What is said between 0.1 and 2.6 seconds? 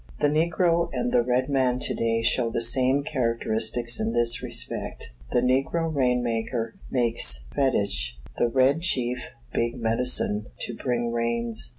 The negro and the red man to day show the